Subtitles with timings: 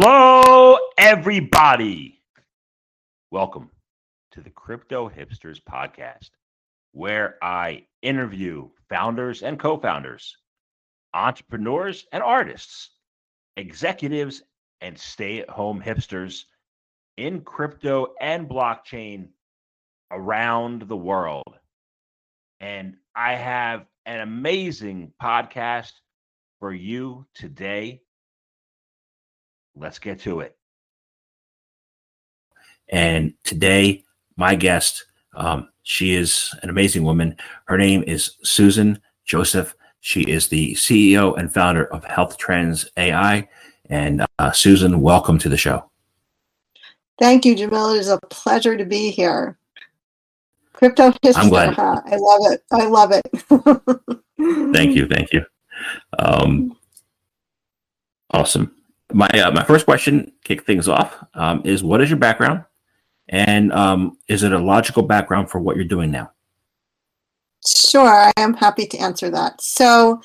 [0.00, 2.22] Hello, everybody.
[3.30, 3.70] Welcome
[4.30, 6.30] to the Crypto Hipsters Podcast,
[6.92, 10.34] where I interview founders and co founders,
[11.12, 12.92] entrepreneurs and artists,
[13.58, 14.42] executives
[14.80, 16.44] and stay at home hipsters
[17.18, 19.28] in crypto and blockchain
[20.10, 21.54] around the world.
[22.60, 25.92] And I have an amazing podcast
[26.60, 28.00] for you today.
[29.76, 30.56] Let's get to it.
[32.88, 34.04] And today,
[34.36, 37.36] my guest, um, she is an amazing woman.
[37.64, 39.74] Her name is Susan Joseph.
[40.00, 43.48] She is the CEO and founder of Health Trends AI.
[43.88, 45.90] And uh, Susan, welcome to the show.
[47.18, 47.96] Thank you, Jamil.
[47.96, 49.56] It is a pleasure to be here.
[50.72, 51.42] Crypto history.
[51.42, 51.78] I'm glad.
[51.78, 52.64] I love it.
[52.72, 54.74] I love it.
[54.74, 55.06] Thank you.
[55.10, 55.44] Thank you.
[56.18, 56.76] Um,
[58.30, 58.74] awesome.
[59.12, 62.64] My uh, my first question, kick things off, um, is what is your background,
[63.28, 66.30] and um, is it a logical background for what you're doing now?
[67.66, 69.60] Sure, I am happy to answer that.
[69.60, 70.20] So,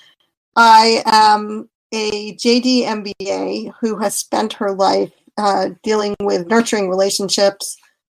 [0.55, 7.77] I am a JD MBA who has spent her life uh, dealing with nurturing relationships,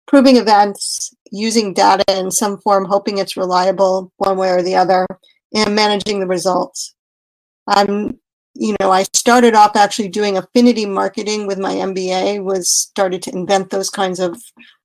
[0.07, 5.05] proving events, using data in some form, hoping it's reliable one way or the other,
[5.53, 6.93] and managing the results.
[7.67, 8.19] I'm,
[8.59, 13.31] you know, I started off actually doing affinity marketing with my MBA, was started to
[13.33, 14.41] invent those kinds of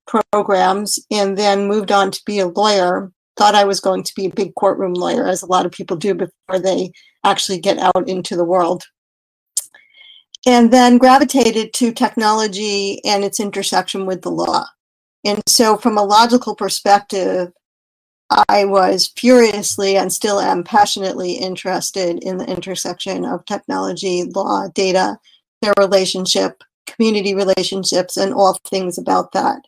[0.07, 3.11] programs, and then moved on to be a lawyer.
[3.37, 5.97] Thought I was going to be a big courtroom lawyer, as a lot of people
[5.97, 6.93] do before they
[7.25, 8.85] actually get out into the world.
[10.47, 14.67] And then gravitated to technology and its intersection with the law.
[15.25, 17.53] And so, from a logical perspective,
[18.49, 25.19] I was furiously and still am passionately interested in the intersection of technology, law, data,
[25.61, 29.63] their relationship, community relationships, and all things about that.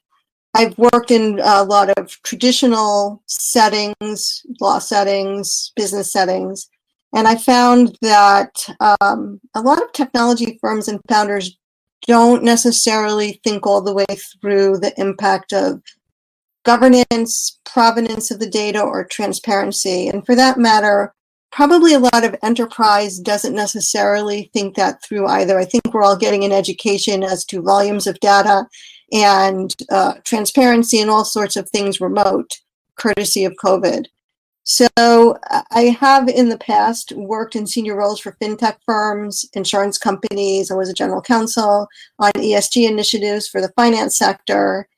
[0.54, 6.68] I've worked in a lot of traditional settings, law settings, business settings,
[7.12, 8.66] and I found that
[9.00, 11.56] um, a lot of technology firms and founders
[12.06, 14.04] don't necessarily think all the way
[14.40, 15.80] through the impact of
[16.64, 20.08] governance, provenance of the data, or transparency.
[20.08, 21.14] And for that matter,
[21.52, 25.58] probably a lot of enterprise doesn't necessarily think that through either.
[25.58, 28.66] I think we're all getting an education as to volumes of data
[29.12, 32.58] and uh, transparency and all sorts of things remote,
[32.96, 34.06] courtesy of COVID.
[34.64, 34.88] So
[35.70, 40.70] I have in the past worked in senior roles for fintech firms, insurance companies.
[40.70, 41.86] I was a general counsel
[42.18, 44.88] on ESG initiatives for the finance sector,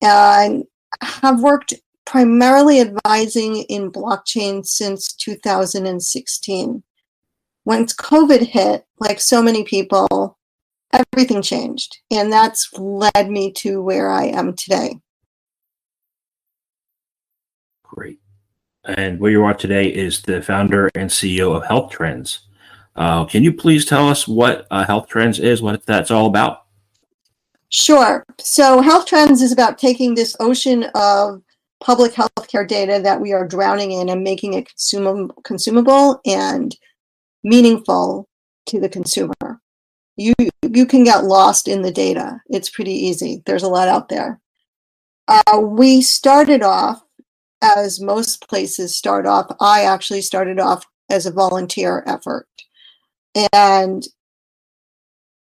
[0.00, 0.64] and
[1.02, 1.74] have worked
[2.04, 6.82] primarily advising in blockchain since 2016.
[7.64, 10.38] Once COVID hit, like so many people,
[10.92, 15.00] everything changed, and that's led me to where I am today.
[17.82, 18.20] Great.
[18.84, 22.46] And where you are today is the founder and CEO of Health Trends.
[22.94, 26.65] Uh, can you please tell us what uh, Health Trends is, what that's all about?
[27.68, 28.24] Sure.
[28.38, 31.42] So, Health Trends is about taking this ocean of
[31.80, 36.74] public healthcare data that we are drowning in and making it consum- consumable and
[37.44, 38.28] meaningful
[38.66, 39.60] to the consumer.
[40.16, 40.32] You
[40.62, 42.40] you can get lost in the data.
[42.48, 43.42] It's pretty easy.
[43.44, 44.40] There's a lot out there.
[45.28, 47.02] Uh, we started off
[47.62, 52.46] as most places start off, I actually started off as a volunteer effort.
[53.52, 54.06] And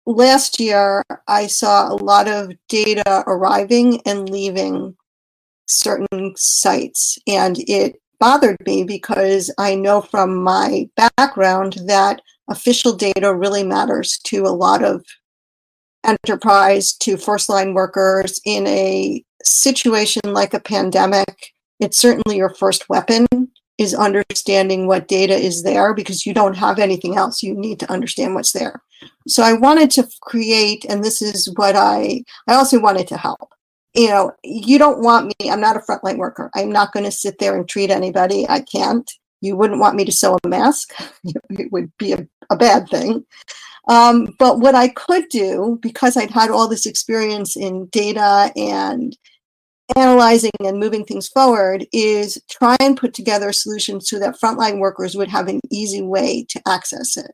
[0.05, 4.95] last year, I saw a lot of data arriving and leaving
[5.67, 7.17] certain sites.
[7.27, 14.19] And it bothered me because I know from my background that official data really matters
[14.25, 15.03] to a lot of
[16.03, 22.89] enterprise, to first line workers in a situation like a pandemic it's certainly your first
[22.89, 23.27] weapon
[23.77, 27.43] is understanding what data is there because you don't have anything else.
[27.43, 28.81] You need to understand what's there.
[29.27, 33.49] So I wanted to create, and this is what I, I also wanted to help.
[33.93, 36.49] You know, you don't want me, I'm not a frontline worker.
[36.55, 38.47] I'm not going to sit there and treat anybody.
[38.47, 39.09] I can't.
[39.41, 40.93] You wouldn't want me to sew a mask.
[41.49, 43.25] it would be a, a bad thing.
[43.87, 49.15] Um, but what I could do, because I'd had all this experience in data and
[49.95, 55.15] analyzing and moving things forward is try and put together solutions so that frontline workers
[55.15, 57.31] would have an easy way to access it.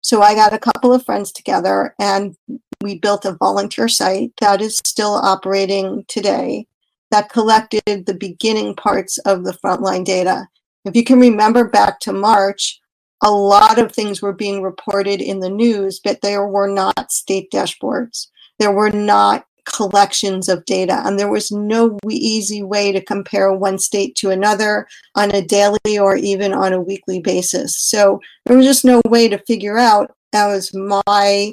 [0.00, 2.34] So I got a couple of friends together and
[2.80, 6.66] we built a volunteer site that is still operating today
[7.10, 10.48] that collected the beginning parts of the frontline data.
[10.84, 12.80] If you can remember back to March,
[13.22, 17.50] a lot of things were being reported in the news, but there were not state
[17.50, 18.28] dashboards.
[18.58, 23.78] There were not collections of data, and there was no easy way to compare one
[23.78, 27.76] state to another on a daily or even on a weekly basis.
[27.76, 31.52] So there was just no way to figure out was my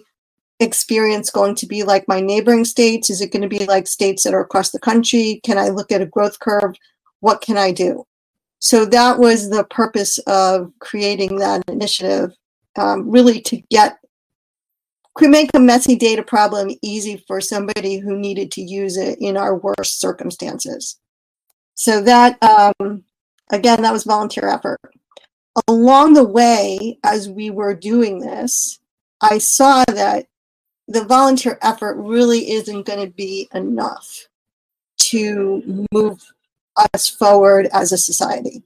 [0.60, 3.10] experience going to be like my neighboring states?
[3.10, 5.40] Is it going to be like states that are across the country?
[5.44, 6.76] Can I look at a growth curve?
[7.20, 8.06] What can I do?
[8.60, 12.32] So that was the purpose of creating that initiative,
[12.76, 13.98] um, really to get
[15.26, 19.56] make a messy data problem easy for somebody who needed to use it in our
[19.56, 21.00] worst circumstances.
[21.74, 23.04] So that um,
[23.50, 24.80] again, that was volunteer effort.
[25.68, 28.80] Along the way, as we were doing this,
[29.22, 30.28] I saw that
[30.88, 34.28] the volunteer effort really isn't going to be enough
[34.98, 36.24] to move
[36.94, 38.64] us forward as a society.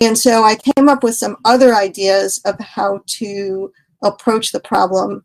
[0.00, 3.72] And so I came up with some other ideas of how to
[4.02, 5.24] approach the problem.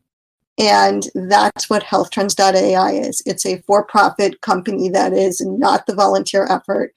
[0.58, 3.22] And that's what healthtrends.ai is.
[3.26, 6.94] It's a for profit company that is not the volunteer effort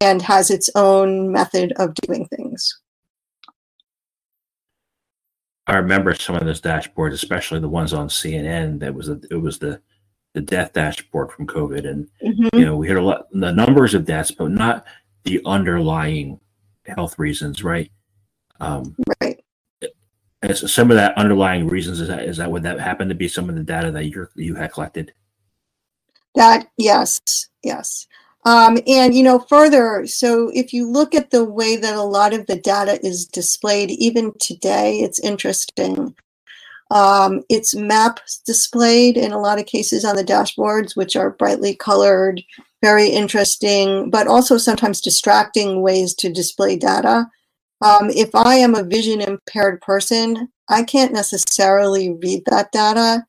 [0.00, 2.80] and has its own method of doing things.
[5.66, 8.80] I remember some of those dashboards, especially the ones on CNN.
[8.80, 9.80] That was a, it was the
[10.34, 12.58] the death dashboard from COVID, and mm-hmm.
[12.58, 14.86] you know we heard a lot the numbers of deaths, but not
[15.24, 16.40] the underlying
[16.86, 17.90] health reasons, right?
[18.60, 19.38] Um, right.
[20.48, 23.28] As some of that underlying reasons is that is that would that happen to be
[23.28, 25.12] some of the data that you you had collected?
[26.34, 27.20] That yes,
[27.62, 28.06] yes.
[28.44, 32.32] Um, and you know further, so if you look at the way that a lot
[32.32, 36.14] of the data is displayed, even today, it's interesting.
[36.90, 41.74] Um, it's maps displayed in a lot of cases on the dashboards, which are brightly
[41.74, 42.40] colored,
[42.82, 47.26] very interesting, but also sometimes distracting ways to display data.
[47.80, 53.24] Um, if I am a vision impaired person, I can't necessarily read that data.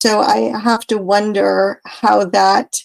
[0.00, 2.76] So I have to wonder how that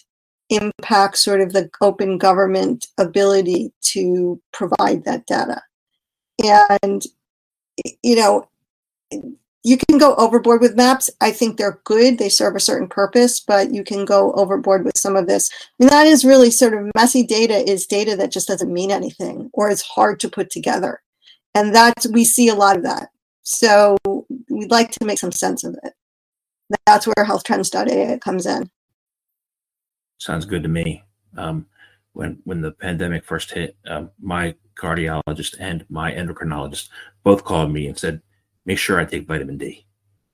[0.48, 5.62] impacts sort of the open government ability to provide that data.
[6.82, 7.02] And,
[8.02, 8.48] you know,
[9.64, 11.10] you can go overboard with maps.
[11.20, 12.18] I think they're good.
[12.18, 15.50] They serve a certain purpose, but you can go overboard with some of this.
[15.78, 19.50] And that is really sort of messy data is data that just doesn't mean anything
[19.52, 21.00] or is hard to put together.
[21.54, 23.10] And that's, we see a lot of that.
[23.42, 23.96] So
[24.48, 25.92] we'd like to make some sense of it.
[26.86, 28.70] That's where healthtrends.ai comes in
[30.22, 31.02] sounds good to me.
[31.36, 31.66] Um,
[32.12, 36.88] when when the pandemic first hit, um, my cardiologist and my endocrinologist
[37.24, 38.22] both called me and said,
[38.64, 39.86] "Make sure I take vitamin D,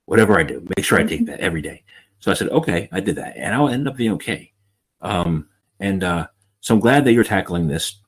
[0.06, 0.66] whatever I do.
[0.76, 1.82] Make sure I take that every day."
[2.20, 4.52] So I said, "Okay, I did that, and I'll end up being okay."
[5.00, 5.48] Um,
[5.80, 6.26] and uh,
[6.60, 8.00] so I'm glad that you're tackling this,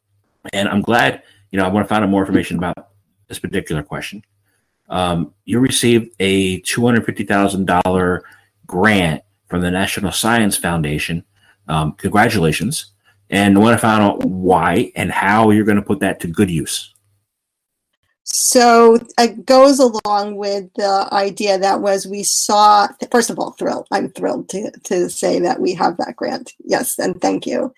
[0.53, 2.89] and I'm glad you know I want to find out more information about
[3.29, 4.23] this particular question.
[4.89, 8.25] Um, you received a two hundred fifty thousand dollar
[8.67, 11.25] grant from the National Science Foundation
[11.71, 12.93] um, congratulations.
[13.31, 16.27] And I want to find out why and how you're going to put that to
[16.27, 16.90] good use.
[18.33, 23.89] So it goes along with the idea that was we saw, first of all, thrilled.
[23.91, 26.53] I'm thrilled to, to say that we have that grant.
[26.65, 27.75] Yes, and thank you.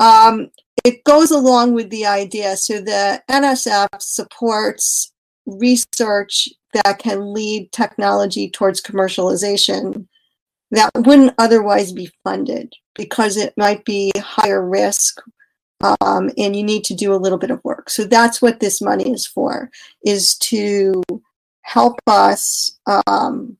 [0.00, 0.50] Um,
[0.84, 2.56] it goes along with the idea.
[2.56, 5.12] So the NSF supports
[5.46, 10.06] research that can lead technology towards commercialization
[10.72, 15.20] that wouldn't otherwise be funded because it might be higher risk
[15.82, 17.90] um, and you need to do a little bit of work.
[17.90, 19.70] So that's what this money is for,
[20.04, 21.02] is to
[21.62, 23.56] help us um,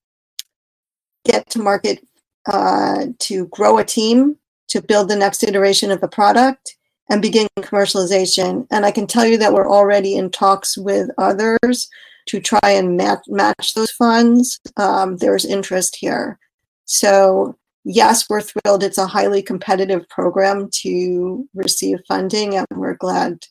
[1.24, 2.06] get to market,
[2.46, 4.36] uh, to grow a team,
[4.68, 6.76] to build the next iteration of the product,
[7.10, 8.66] and begin commercialization.
[8.70, 11.88] And I can tell you that we're already in talks with others
[12.28, 14.60] to try and match, match those funds.
[14.76, 16.38] Um, there's interest here.
[16.84, 18.82] So yes, we're thrilled.
[18.82, 23.46] It's a highly competitive program to receive funding, and we're glad,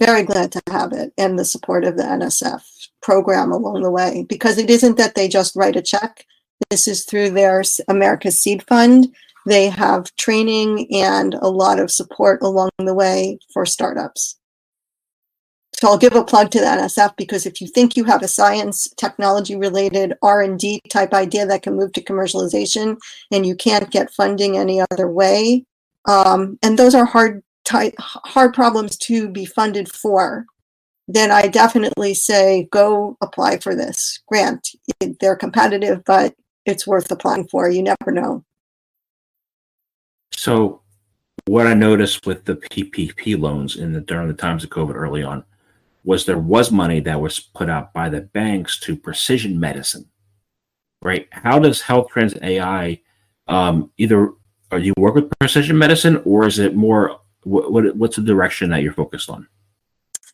[0.00, 2.62] very glad to have it and the support of the NSF
[3.02, 4.26] program along the way.
[4.28, 6.24] Because it isn't that they just write a check.
[6.70, 9.14] This is through their America's Seed Fund.
[9.46, 14.38] They have training and a lot of support along the way for startups.
[15.80, 18.28] So I'll give a plug to the NSF because if you think you have a
[18.28, 22.96] science technology related R&D type idea that can move to commercialization
[23.32, 25.64] and you can't get funding any other way,
[26.06, 30.46] um, and those are hard ty- hard problems to be funded for,
[31.08, 34.68] then I definitely say go apply for this grant.
[35.20, 37.68] They're competitive, but it's worth applying for.
[37.68, 38.44] You never know.
[40.32, 40.80] So,
[41.46, 45.22] what I noticed with the PPP loans in the during the times of COVID early
[45.22, 45.44] on,
[46.04, 50.10] was there was money that was put out by the banks to precision medicine,
[51.02, 51.26] right?
[51.32, 53.00] How does Health Trends AI
[53.48, 54.32] um, either
[54.70, 58.70] are you work with precision medicine or is it more what, what what's the direction
[58.70, 59.46] that you're focused on?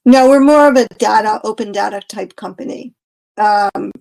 [0.05, 2.95] No, we're more of a data open data type company.
[3.37, 3.93] Um,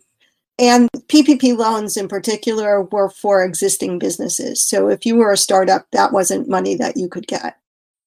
[0.58, 4.62] and PPP loans in particular were for existing businesses.
[4.62, 7.58] So if you were a startup, that wasn't money that you could get.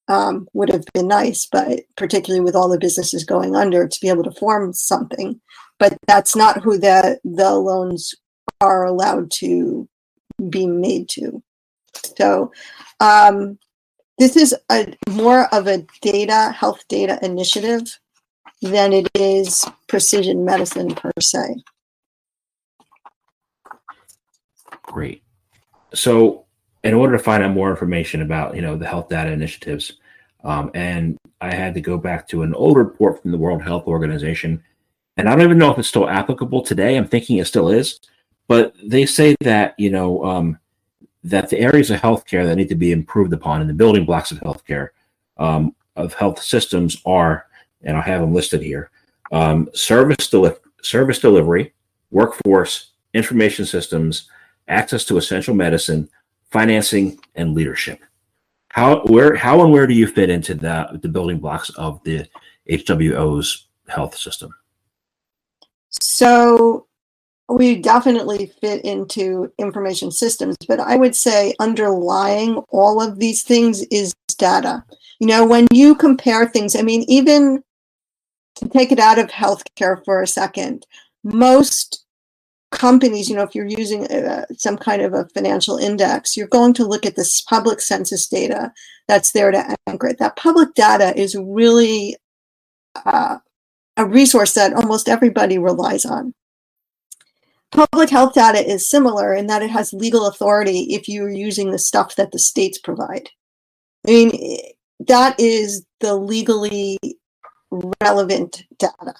[0.08, 4.08] Um, would have been nice, but particularly with all the businesses going under, to be
[4.08, 5.40] able to form something.
[5.78, 8.12] But that's not who the the loans
[8.60, 9.88] are allowed to
[10.50, 11.42] be made to.
[12.18, 12.52] So
[13.00, 13.58] um,
[14.18, 17.82] this is a more of a data health data initiative
[18.60, 21.56] than it is precision medicine per se.
[24.82, 25.22] Great.
[25.94, 26.44] So,
[26.84, 29.94] in order to find out more information about you know the health data initiatives,
[30.44, 33.86] um, and I had to go back to an old report from the World Health
[33.86, 34.62] Organization,
[35.16, 36.96] and I don't even know if it's still applicable today.
[36.96, 38.00] I'm thinking it still is,
[38.48, 40.58] but they say that you know um,
[41.24, 44.32] that the areas of healthcare that need to be improved upon and the building blocks
[44.32, 44.88] of healthcare
[45.38, 47.46] um, of health systems are,
[47.82, 48.90] and I'll have them listed here:
[49.30, 51.74] um, service deli- service delivery,
[52.10, 54.28] workforce, information systems
[54.68, 56.08] access to essential medicine,
[56.52, 58.00] financing, and leadership.
[58.68, 62.26] How where how and where do you fit into the the building blocks of the
[62.70, 64.54] HWO's health system?
[65.90, 66.86] So
[67.48, 73.82] we definitely fit into information systems, but I would say underlying all of these things
[73.90, 74.84] is data.
[75.18, 77.62] You know, when you compare things, I mean, even
[78.56, 80.86] to take it out of healthcare for a second,
[81.24, 82.04] most
[82.72, 86.74] companies, you know, if you're using uh, some kind of a financial index, you're going
[86.74, 88.72] to look at this public census data
[89.06, 90.18] that's there to anchor it.
[90.18, 92.16] That public data is really
[93.06, 93.38] uh,
[93.96, 96.34] a resource that almost everybody relies on.
[97.70, 101.78] Public health data is similar in that it has legal authority if you're using the
[101.78, 103.30] stuff that the states provide.
[104.06, 104.58] I mean,
[105.06, 106.98] that is the legally
[108.00, 109.14] relevant data.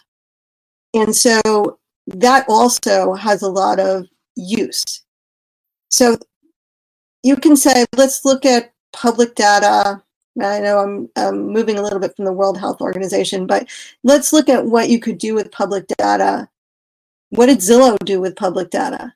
[0.94, 4.06] And so that also has a lot of
[4.37, 5.02] use.
[5.88, 6.16] So
[7.23, 10.02] you can say, let's look at public data.
[10.40, 13.68] I know I'm, I'm, moving a little bit from the World Health Organization, but
[14.02, 16.49] let's look at what you could do with public data.
[17.30, 19.14] What did Zillow do with public data?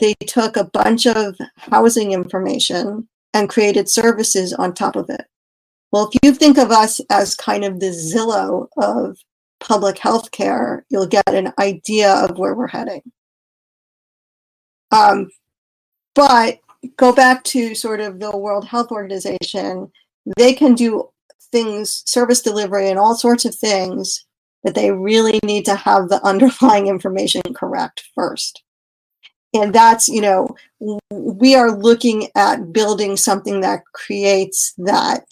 [0.00, 5.26] They took a bunch of housing information and created services on top of it.
[5.92, 9.18] Well, if you think of us as kind of the Zillow of
[9.60, 13.02] public health care, you'll get an idea of where we're heading.
[14.90, 15.30] Um,
[16.14, 16.60] but
[16.96, 19.90] go back to sort of the World Health Organization,
[20.36, 21.08] they can do
[21.52, 24.26] things, service delivery, and all sorts of things,
[24.62, 28.62] but they really need to have the underlying information correct first.
[29.54, 30.48] And that's, you know,
[31.10, 35.24] we are looking at building something that creates that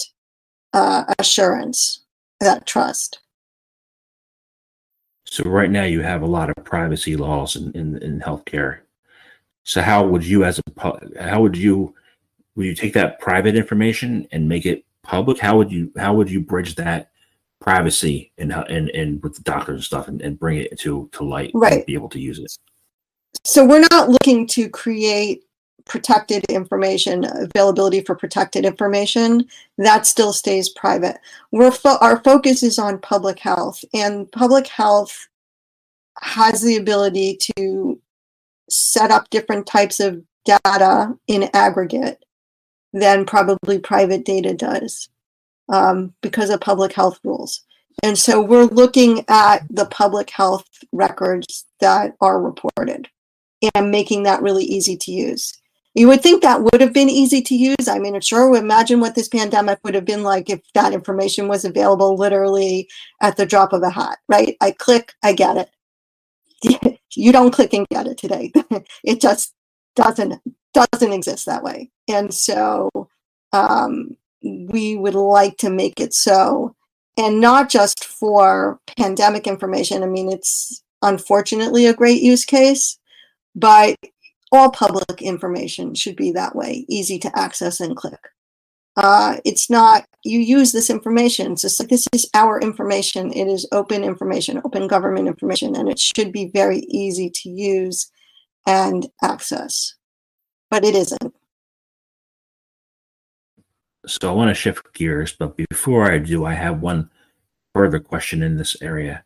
[0.72, 2.02] uh, assurance,
[2.40, 3.20] that trust.
[5.28, 8.80] So right now you have a lot of privacy laws in, in, in healthcare.
[9.64, 11.94] So how would you as a how would you
[12.54, 15.38] would you take that private information and make it public?
[15.38, 17.10] How would you how would you bridge that
[17.60, 21.24] privacy and and, and with the doctors and stuff and, and bring it to to
[21.24, 21.72] light right.
[21.72, 22.56] and be able to use it?
[23.44, 25.45] So we're not looking to create
[25.86, 29.46] protected information availability for protected information
[29.78, 31.18] that still stays private.
[31.52, 35.28] We're fo- our focus is on public health and public health
[36.20, 38.00] has the ability to
[38.68, 42.24] set up different types of data in aggregate
[42.92, 45.08] than probably private data does
[45.68, 47.64] um, because of public health rules.
[48.02, 53.08] And so we're looking at the public health records that are reported
[53.74, 55.58] and making that really easy to use
[55.96, 57.88] you would think that would have been easy to use.
[57.88, 61.64] I mean, sure, imagine what this pandemic would have been like if that information was
[61.64, 62.86] available literally
[63.22, 64.58] at the drop of a hat, right?
[64.60, 65.70] I click, I get
[66.62, 66.98] it.
[67.16, 68.52] you don't click and get it today.
[69.04, 69.54] it just
[69.94, 70.38] doesn't
[70.74, 71.90] doesn't exist that way.
[72.08, 72.90] And so
[73.54, 76.76] um, we would like to make it so,
[77.16, 80.02] and not just for pandemic information.
[80.02, 82.98] I mean, it's unfortunately a great use case,
[83.54, 83.96] but
[84.52, 88.20] all public information should be that way, easy to access and click.
[88.96, 91.52] Uh, it's not, you use this information.
[91.52, 93.32] It's just like this is our information.
[93.32, 98.10] It is open information, open government information, and it should be very easy to use
[98.66, 99.94] and access.
[100.70, 101.34] But it isn't.
[104.06, 107.10] So I want to shift gears, but before I do, I have one
[107.74, 109.24] further question in this area.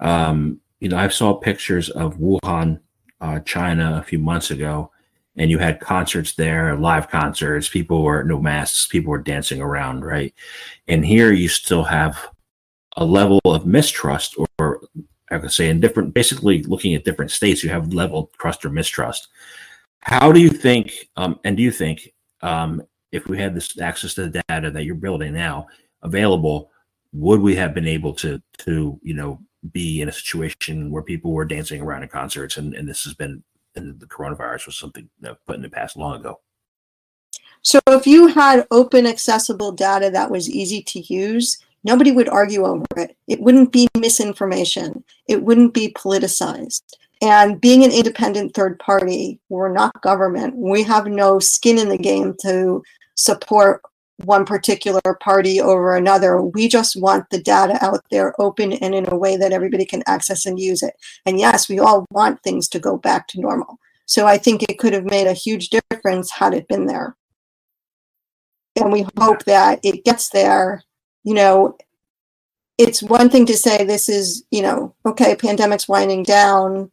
[0.00, 2.80] Um, you know, I saw pictures of Wuhan,
[3.20, 4.90] uh, China, a few months ago,
[5.36, 7.68] and you had concerts there, live concerts.
[7.68, 10.34] People were no masks, people were dancing around, right?
[10.88, 12.18] And here you still have
[12.96, 14.80] a level of mistrust, or,
[15.30, 18.70] I could say, in different, basically looking at different states, you have level trust or
[18.70, 19.28] mistrust.
[20.00, 22.82] How do you think, um, and do you think, um,
[23.12, 25.66] if we had this access to the data that you're building now
[26.02, 26.70] available,
[27.12, 29.40] would we have been able to, to you know,
[29.72, 33.14] be in a situation where people were dancing around in concerts, and, and this has
[33.14, 33.42] been,
[33.74, 35.08] and the coronavirus was something
[35.46, 36.40] put in the past long ago.
[37.62, 42.64] So if you had open accessible data that was easy to use, nobody would argue
[42.64, 43.16] over it.
[43.26, 45.02] It wouldn't be misinformation.
[45.28, 46.82] It wouldn't be politicized.
[47.22, 50.54] And being an independent third party, we're not government.
[50.56, 52.82] We have no skin in the game to
[53.14, 53.82] support
[54.24, 56.40] one particular party over another.
[56.40, 60.02] We just want the data out there open and in a way that everybody can
[60.06, 60.94] access and use it.
[61.26, 63.78] And yes, we all want things to go back to normal.
[64.06, 67.16] So I think it could have made a huge difference had it been there.
[68.76, 70.82] And we hope that it gets there.
[71.24, 71.76] You know,
[72.78, 76.90] it's one thing to say this is, you know, okay, pandemic's winding down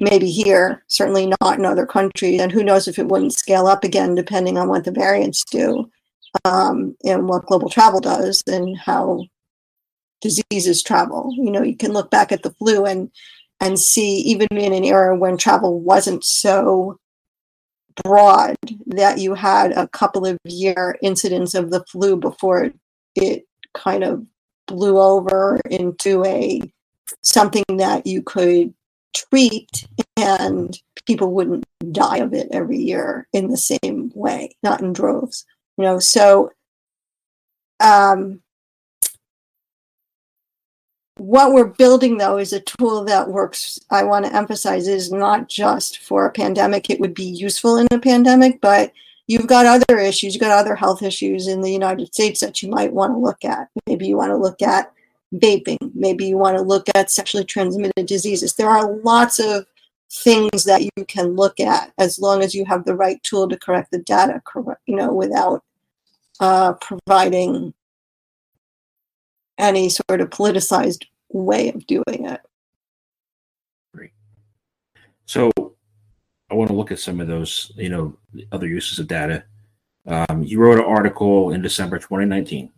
[0.00, 2.40] maybe here, certainly not in other countries.
[2.40, 5.90] And who knows if it wouldn't scale up again, depending on what the variants do
[6.44, 9.24] um, and what global travel does and how
[10.20, 11.32] diseases travel.
[11.36, 13.10] You know, you can look back at the flu and
[13.60, 16.98] and see even in an era when travel wasn't so
[18.04, 18.56] broad
[18.86, 22.70] that you had a couple of year incidents of the flu before
[23.16, 24.24] it kind of
[24.66, 26.60] blew over into a
[27.22, 28.72] something that you could
[29.14, 34.92] treat and people wouldn't die of it every year in the same way, not in
[34.92, 35.44] droves.
[35.78, 36.50] You know, so
[37.80, 38.42] um,
[41.16, 45.48] what we're building though is a tool that works i want to emphasize is not
[45.48, 48.92] just for a pandemic it would be useful in a pandemic but
[49.26, 52.70] you've got other issues you've got other health issues in the united states that you
[52.70, 54.92] might want to look at maybe you want to look at
[55.34, 55.90] vaping.
[55.94, 58.54] Maybe you want to look at sexually transmitted diseases.
[58.54, 59.66] There are lots of
[60.10, 63.58] things that you can look at as long as you have the right tool to
[63.58, 65.62] correct the data, correct you know, without
[66.40, 67.74] uh, providing
[69.58, 72.40] any sort of politicized way of doing it.
[73.94, 74.12] Great.
[75.26, 75.50] So
[76.50, 78.16] I want to look at some of those, you know,
[78.52, 79.44] other uses of data.
[80.06, 82.70] Um, you wrote an article in December 2019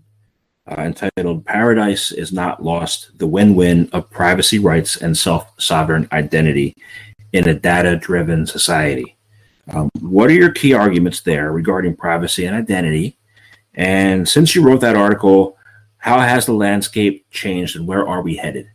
[0.71, 6.09] uh, entitled Paradise is Not Lost The Win Win of Privacy Rights and Self Sovereign
[6.13, 6.77] Identity
[7.33, 9.17] in a Data Driven Society.
[9.73, 13.17] Um, what are your key arguments there regarding privacy and identity?
[13.81, 15.57] And since you wrote that article,
[15.97, 18.69] how has the landscape changed and where are we headed?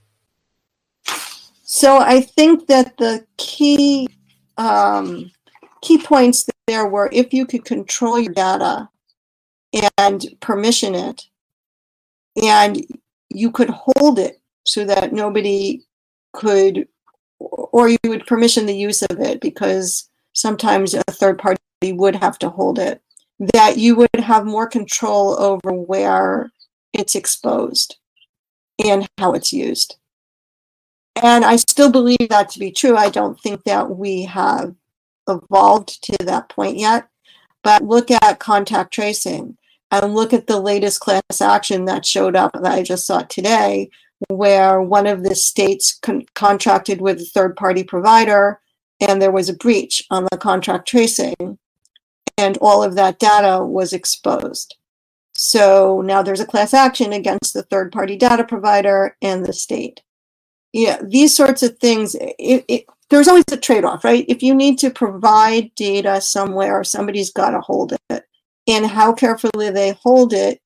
[1.62, 4.10] So I think that the key
[4.58, 5.32] um,
[5.84, 8.90] key points there were if you could control your data
[10.00, 11.28] and permission it,
[12.42, 12.84] and
[13.30, 15.84] you could hold it so that nobody
[16.34, 16.88] could
[17.38, 22.40] or you would permission the use of it because sometimes a third party would have
[22.40, 23.04] to hold it
[23.40, 26.52] that you would have more control over where
[26.94, 27.98] it's exposed
[28.84, 29.98] and how it's used.
[31.22, 32.98] And i still believe that to be true.
[32.98, 34.76] I don't think that we have
[35.28, 37.08] evolved to that point yet.
[37.64, 39.58] But look at contact tracing
[39.92, 43.90] and look at the latest class action that showed up that I just saw today,
[44.30, 48.62] where one of the states con- contracted with a third party provider
[49.02, 51.58] and there was a breach on the contract tracing,
[52.38, 54.76] and all of that data was exposed.
[55.34, 60.02] So now there's a class action against the third party data provider and the state.
[60.72, 64.26] Yeah, these sorts of things, it, it, there's always a trade off, right?
[64.28, 68.26] If you need to provide data somewhere, somebody's got to hold it
[68.68, 70.60] and how carefully they hold it,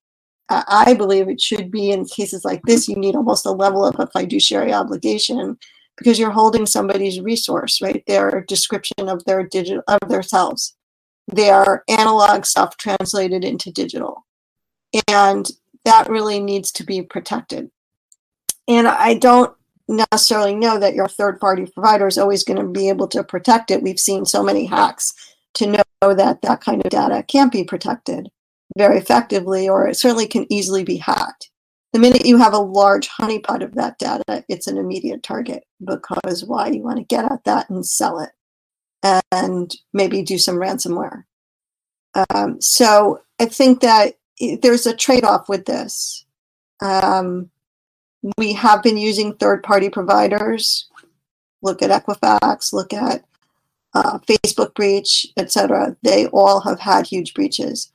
[0.49, 3.99] I believe it should be in cases like this, you need almost a level of
[3.99, 5.57] a fiduciary obligation
[5.95, 8.03] because you're holding somebody's resource, right?
[8.07, 10.75] Their description of their digital of themselves,
[11.31, 14.25] their analog stuff translated into digital.
[15.07, 15.49] And
[15.85, 17.69] that really needs to be protected.
[18.67, 19.53] And I don't
[19.87, 23.71] necessarily know that your third party provider is always going to be able to protect
[23.71, 23.81] it.
[23.81, 25.13] We've seen so many hacks
[25.55, 28.29] to know that that kind of data can't be protected
[28.77, 31.49] very effectively, or it certainly can easily be hacked.
[31.91, 36.45] The minute you have a large honeypot of that data, it's an immediate target because
[36.45, 38.29] why you want to get at that and sell it
[39.03, 41.23] and maybe do some ransomware.
[42.29, 44.15] Um, so I think that
[44.61, 46.25] there's a trade off with this.
[46.81, 47.49] Um,
[48.37, 50.87] we have been using third party providers.
[51.61, 53.23] Look at Equifax, look at
[53.93, 55.95] uh, Facebook breach, etc.
[56.03, 57.91] They all have had huge breaches.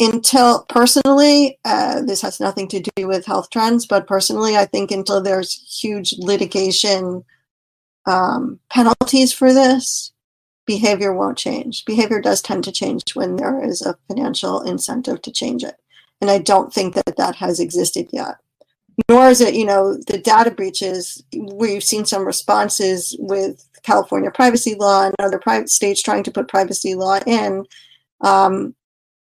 [0.00, 4.90] Until personally, uh, this has nothing to do with health trends, but personally, I think
[4.90, 7.24] until there's huge litigation
[8.06, 10.11] um, penalties for this,
[10.66, 11.84] behavior won't change.
[11.84, 15.76] Behavior does tend to change when there is a financial incentive to change it.
[16.20, 18.36] And I don't think that that has existed yet.
[19.08, 21.24] Nor is it, you know, the data breaches.
[21.32, 26.48] We've seen some responses with California privacy law and other private states trying to put
[26.48, 27.64] privacy law in.
[28.20, 28.74] Um,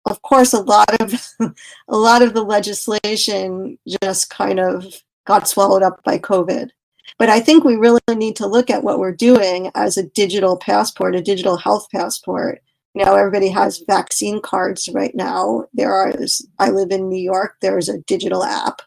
[0.05, 1.13] of course, a lot of
[1.87, 4.85] a lot of the legislation just kind of
[5.25, 6.71] got swallowed up by COVID.
[7.19, 10.57] But I think we really need to look at what we're doing as a digital
[10.57, 12.61] passport, a digital health passport.
[12.95, 15.65] You know, everybody has vaccine cards right now.
[15.73, 16.13] There are.
[16.57, 17.57] I live in New York.
[17.61, 18.81] There's a digital app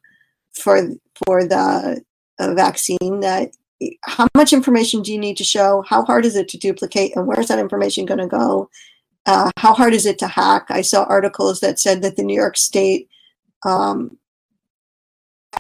[0.54, 0.88] for
[1.26, 2.02] for the
[2.38, 3.52] vaccine that
[4.04, 5.84] how much information do you need to show?
[5.88, 7.14] How hard is it to duplicate?
[7.16, 8.70] And where's that information going to go?
[9.26, 10.66] Uh, how hard is it to hack?
[10.68, 13.08] I saw articles that said that the New York State
[13.64, 14.18] um,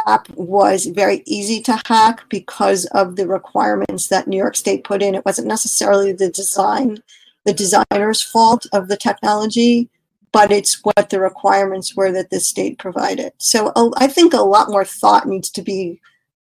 [0.06, 5.02] app was very easy to hack because of the requirements that New York State put
[5.02, 5.14] in.
[5.14, 6.98] It wasn't necessarily the design,
[7.44, 9.88] the designer's fault of the technology,
[10.32, 13.32] but it's what the requirements were that the state provided.
[13.38, 16.00] So uh, I think a lot more thought needs to be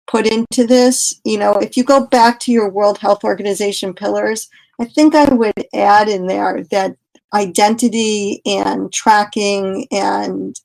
[0.06, 1.20] put into this.
[1.24, 4.48] You know, if you go back to your World Health Organization pillars,
[4.80, 6.96] I think I would add in there that
[7.32, 10.58] identity and tracking and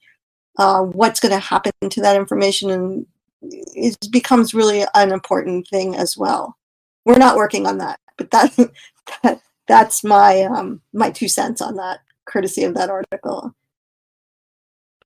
[0.59, 3.05] uh, what's going to happen to that information and
[3.41, 6.57] it becomes really an important thing as well.
[7.05, 8.55] We're not working on that, but that,
[9.23, 13.55] that that's my um, my two cents on that, courtesy of that article.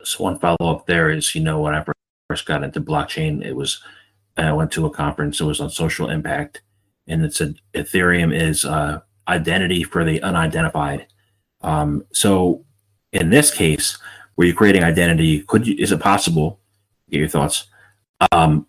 [0.03, 1.85] So one follow up there is, you know, when I
[2.27, 3.81] first got into blockchain, it was
[4.35, 5.39] I went to a conference.
[5.39, 6.63] It was on social impact,
[7.07, 11.05] and it said Ethereum is uh, identity for the unidentified.
[11.61, 12.65] Um, so,
[13.11, 13.99] in this case,
[14.35, 16.59] where you're creating identity, could you, is it possible?
[17.09, 17.67] Get your thoughts.
[18.31, 18.67] Um,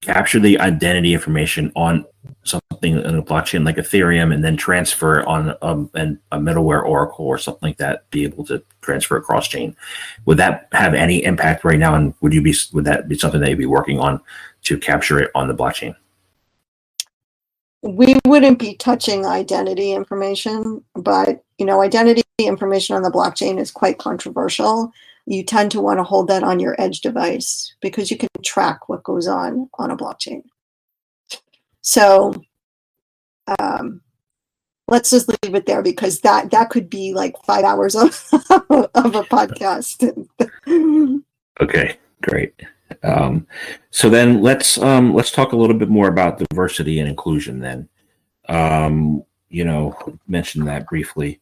[0.00, 2.04] capture the identity information on
[2.44, 7.26] something in a blockchain like Ethereum, and then transfer on um, an, a middleware Oracle
[7.26, 8.08] or something like that.
[8.10, 9.76] Be able to transfer across chain.
[10.26, 11.94] Would that have any impact right now?
[11.94, 14.20] And would you be would that be something that you'd be working on
[14.64, 15.94] to capture it on the blockchain?
[17.82, 23.70] We wouldn't be touching identity information, but you know, identity information on the blockchain is
[23.70, 24.92] quite controversial.
[25.26, 28.88] You tend to want to hold that on your edge device because you can track
[28.88, 30.42] what goes on on a blockchain.
[31.80, 32.34] So
[33.58, 34.00] um,
[34.88, 39.14] let's just leave it there because that that could be like five hours of, of
[39.14, 40.26] a podcast.
[41.60, 42.54] okay, great.
[43.04, 43.46] Um,
[43.90, 47.60] so then let's um, let's talk a little bit more about diversity and inclusion.
[47.60, 47.88] Then,
[48.48, 51.40] um, you know, mention that briefly.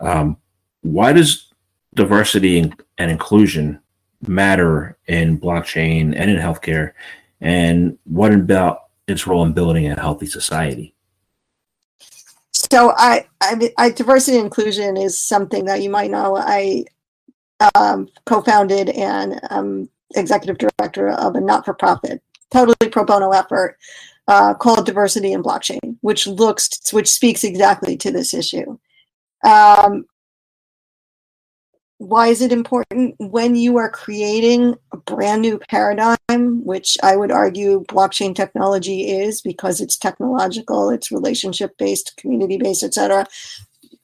[0.00, 0.36] Um,
[0.82, 1.52] why does
[1.94, 3.80] diversity and inclusion
[4.26, 6.92] matter in blockchain and in healthcare?
[7.40, 10.94] And what about its role in building a healthy society?
[12.52, 16.36] So, I, I, I diversity and inclusion is something that you might know.
[16.36, 16.84] I
[17.74, 23.76] um, co-founded and um, executive director of a not-for-profit, totally pro bono effort
[24.28, 28.78] uh, called Diversity in Blockchain, which looks which speaks exactly to this issue.
[29.44, 30.04] Um,
[32.02, 36.18] why is it important when you are creating a brand new paradigm
[36.64, 42.82] which i would argue blockchain technology is because it's technological it's relationship based community based
[42.82, 43.24] etc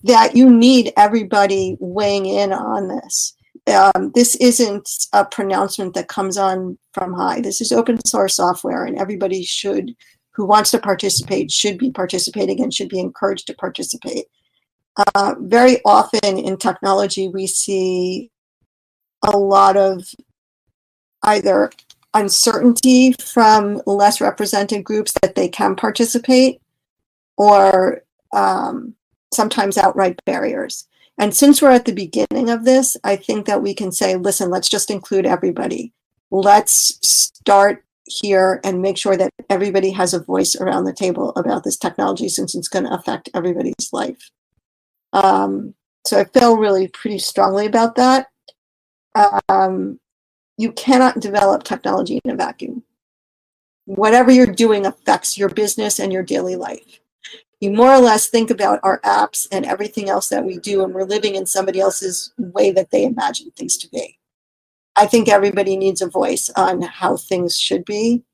[0.05, 3.35] that you need everybody weighing in on this
[3.69, 7.41] um, this isn't a pronouncement that comes on from high.
[7.41, 9.95] This is open source software, and everybody should,
[10.33, 14.27] who wants to participate, should be participating and should be encouraged to participate.
[15.15, 18.31] Uh, very often in technology, we see
[19.25, 20.05] a lot of
[21.23, 21.71] either
[22.15, 26.61] uncertainty from less represented groups that they can participate,
[27.37, 28.03] or
[28.33, 28.95] um,
[29.33, 30.89] sometimes outright barriers.
[31.19, 34.51] And since we're at the beginning of this, I think that we can say, listen,
[34.51, 35.93] let's just include everybody.
[36.31, 41.65] Let's start here and make sure that everybody has a voice around the table about
[41.65, 44.31] this technology since it's going to affect everybody's life.
[45.13, 45.75] Um,
[46.07, 48.29] so I feel really pretty strongly about that.
[49.49, 49.99] Um,
[50.57, 52.85] you cannot develop technology in a vacuum.
[53.87, 57.01] Whatever you're doing affects your business and your daily life
[57.61, 60.95] you more or less think about our apps and everything else that we do, and
[60.95, 64.19] we're living in somebody else's way that they imagine things to be.
[64.97, 68.25] I think everybody needs a voice on how things should be.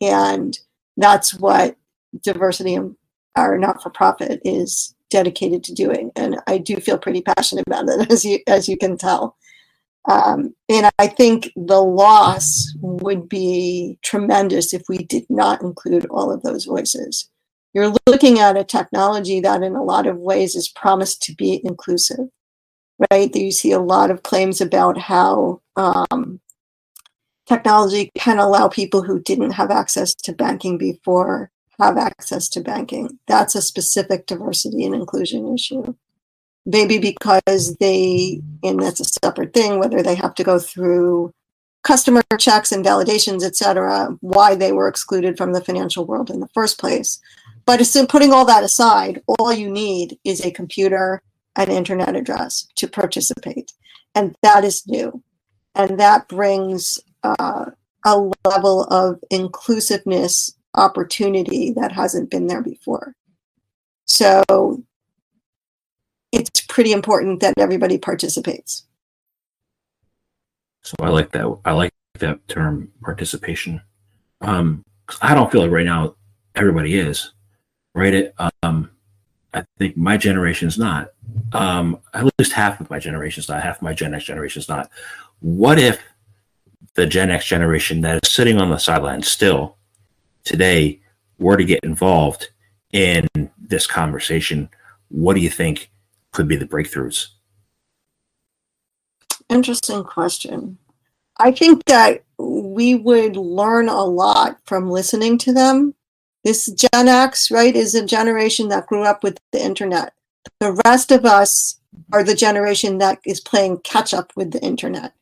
[0.00, 0.58] And
[0.96, 1.76] that's what
[2.22, 2.94] diversity and
[3.36, 6.10] our not for profit is dedicated to doing.
[6.16, 9.36] And I do feel pretty passionate about it, as you as you can tell.
[10.10, 16.32] Um, and I think the loss would be tremendous if we did not include all
[16.32, 17.28] of those voices.
[17.72, 21.60] You're looking at a technology that, in a lot of ways, is promised to be
[21.64, 22.28] inclusive,
[23.10, 23.34] right?
[23.34, 26.40] You see a lot of claims about how um,
[27.46, 33.18] technology can allow people who didn't have access to banking before have access to banking.
[33.26, 35.94] That's a specific diversity and inclusion issue.
[36.66, 41.32] Maybe because they, and that's a separate thing, whether they have to go through
[41.82, 46.40] customer checks and validations, et cetera, why they were excluded from the financial world in
[46.40, 47.18] the first place.
[47.70, 51.22] But putting all that aside, all you need is a computer
[51.54, 53.70] and internet address to participate.
[54.12, 55.22] And that is new.
[55.76, 57.66] And that brings uh,
[58.04, 63.14] a level of inclusiveness opportunity that hasn't been there before.
[64.04, 64.82] So
[66.32, 68.84] it's pretty important that everybody participates.
[70.82, 71.56] So I like that.
[71.64, 73.80] I like that term participation.
[74.40, 74.84] Um,
[75.22, 76.16] I don't feel like right now
[76.56, 77.30] everybody is
[77.94, 78.14] right.
[78.14, 78.90] It, um,
[79.52, 81.10] I think my generation is not.
[81.52, 83.62] Um, at least half of my generation is not.
[83.62, 84.90] Half of my Gen X generation is not.
[85.40, 86.00] What if
[86.94, 89.76] the Gen X generation that is sitting on the sidelines still
[90.44, 91.00] today
[91.38, 92.50] were to get involved
[92.92, 93.26] in
[93.58, 94.68] this conversation,
[95.08, 95.90] what do you think
[96.32, 97.28] could be the breakthroughs?
[99.48, 100.78] Interesting question.
[101.38, 105.94] I think that we would learn a lot from listening to them.
[106.44, 110.14] This Gen X, right, is a generation that grew up with the internet.
[110.58, 111.78] The rest of us
[112.12, 115.12] are the generation that is playing catch up with the internet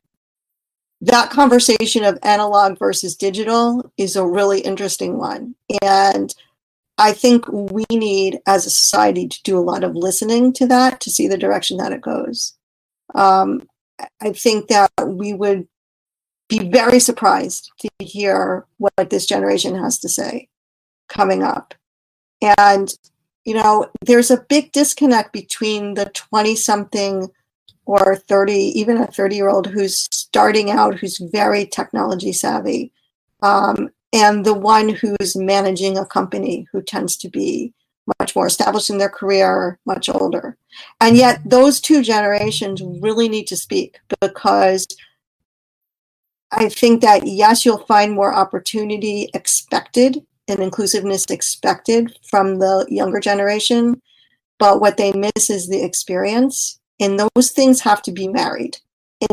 [1.01, 5.55] that conversation of analog versus digital is a really interesting one.
[5.81, 6.33] And
[6.97, 10.99] I think we need, as a society, to do a lot of listening to that
[11.01, 12.57] to see the direction that it goes.
[13.15, 13.67] Um,
[14.21, 15.67] I think that we would
[16.49, 20.49] be very surprised to hear what this generation has to say
[21.09, 21.73] coming up.
[22.41, 22.93] And,
[23.45, 27.27] you know, there's a big disconnect between the 20 something
[27.85, 32.91] or 30, even a 30 year old who's starting out, who's very technology savvy,
[33.41, 37.73] um, and the one who's managing a company who tends to be
[38.19, 40.57] much more established in their career, much older.
[41.01, 44.87] And yet, those two generations really need to speak because
[46.51, 53.19] I think that, yes, you'll find more opportunity expected and inclusiveness expected from the younger
[53.19, 54.01] generation.
[54.57, 58.77] But what they miss is the experience and those things have to be married.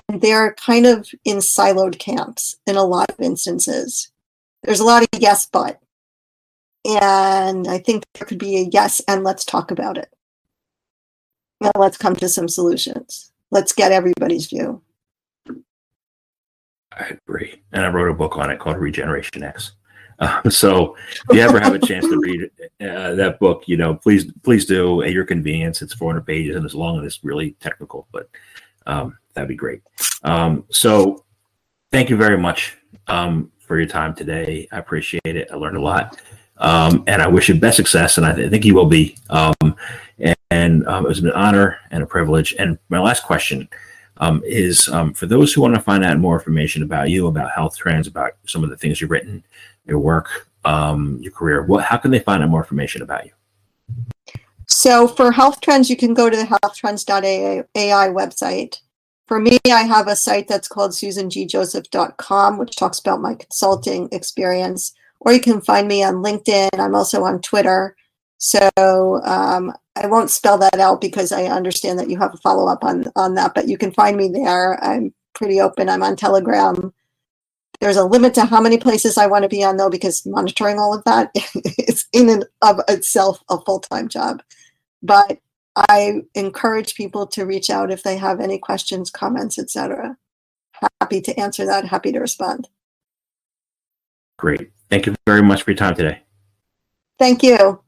[0.09, 4.11] And they're kind of in siloed camps in a lot of instances.
[4.63, 5.81] There's a lot of yes, but.
[6.85, 10.13] And I think there could be a yes, and let's talk about it.
[11.61, 13.33] Now let's come to some solutions.
[13.51, 14.83] Let's get everybody's view.
[16.93, 17.63] I agree.
[17.73, 19.73] And I wrote a book on it called Regeneration X.
[20.19, 20.97] Uh, so
[21.31, 22.51] if you ever have a chance to read
[22.81, 25.83] uh, that book, you know, please please do at your convenience.
[25.83, 28.29] It's 400 pages and it's long and it's really technical, but
[28.87, 29.83] um, that'd be great.
[30.23, 31.25] Um, so
[31.91, 32.77] thank you very much
[33.09, 34.69] um, for your time today.
[34.73, 35.49] I appreciate it.
[35.53, 36.21] I learned a lot.
[36.59, 39.15] Um, and I wish you best success, and I, th- I think you will be.
[39.29, 39.77] Um,
[40.19, 42.55] and, and it was an honor and a privilege.
[42.59, 43.69] And my last question
[44.45, 48.07] is for those who want to find out more information about you, about health trends,
[48.07, 49.45] about some of the things you've written,
[49.87, 51.63] your work, um, your career.
[51.63, 51.85] What?
[51.85, 53.33] How can they find out more information about you?
[54.67, 58.81] So for health trends, you can go to the healthtrends.ai website.
[59.27, 64.93] For me, I have a site that's called susangJoseph.com, which talks about my consulting experience.
[65.21, 66.79] Or you can find me on LinkedIn.
[66.79, 67.97] I'm also on Twitter.
[68.39, 72.69] So um, I won't spell that out because I understand that you have a follow
[72.69, 73.55] up on on that.
[73.55, 74.83] But you can find me there.
[74.85, 75.89] I'm pretty open.
[75.89, 76.93] I'm on Telegram.
[77.81, 80.79] There's a limit to how many places I want to be on, though, because monitoring
[80.79, 81.31] all of that
[81.79, 84.43] is in and of itself a full time job.
[85.03, 85.39] But
[85.77, 90.17] I encourage people to reach out if they have any questions, comments, etc.
[91.01, 91.85] Happy to answer that.
[91.85, 92.69] Happy to respond.
[94.39, 94.71] Great.
[94.91, 96.23] Thank you very much for your time today.
[97.19, 97.81] Thank you.